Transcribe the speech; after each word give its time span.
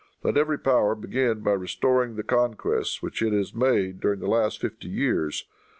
"Let 0.23 0.35
every 0.35 0.57
power 0.57 0.95
begin 0.95 1.41
by 1.41 1.51
restoring 1.51 2.15
the 2.15 2.23
conquests 2.23 3.03
which 3.03 3.21
it 3.21 3.33
has 3.33 3.53
made 3.53 3.99
during 3.99 4.19
the 4.19 4.25
last 4.25 4.59
fifty 4.59 4.87
years. 4.87 5.45